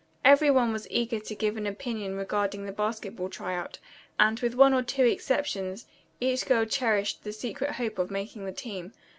Everyone 0.25 0.73
was 0.73 0.87
eager 0.89 1.19
to 1.19 1.35
give 1.35 1.57
an 1.57 1.67
opinion 1.67 2.15
regarding 2.17 2.65
the 2.65 2.71
basketball 2.71 3.29
try 3.29 3.53
out, 3.53 3.77
and 4.19 4.39
with 4.39 4.55
one 4.55 4.73
or 4.73 4.81
two 4.81 5.05
exceptions 5.05 5.85
each 6.19 6.47
girl 6.47 6.65
cherished 6.65 7.23
the 7.23 7.31
secret 7.31 7.73
hope 7.73 7.99
of 7.99 8.09
making 8.09 8.43
the 8.47 8.51
team. 8.51 8.93